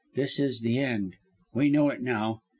This 0.15 0.39
is 0.39 0.61
the 0.61 0.79
end. 0.79 1.13
We 1.53 1.69
know 1.69 1.89
it 1.89 2.01
now. 2.01 2.41